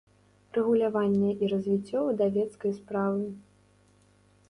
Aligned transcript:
Рэгуляванне 0.57 1.29
i 1.43 1.51
развiццё 1.53 1.99
выдавецкай 2.09 2.71
справы. 2.81 3.25